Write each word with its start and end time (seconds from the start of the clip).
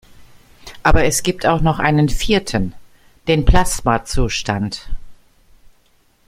Aber 0.81 1.03
es 1.05 1.21
gibt 1.21 1.45
auch 1.45 1.61
noch 1.61 1.77
einen 1.77 2.09
vierten: 2.09 2.73
Den 3.27 3.45
Plasmazustand. 3.45 4.89